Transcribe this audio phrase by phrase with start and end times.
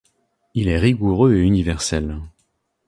[0.55, 2.17] Il est rigoureux et universel.